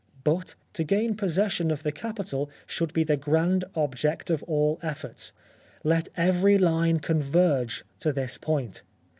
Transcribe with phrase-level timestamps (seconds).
[0.23, 5.31] But, to gain possession of the capital should be the grand object of all efforts.
[5.83, 8.81] Let every line converge to this point.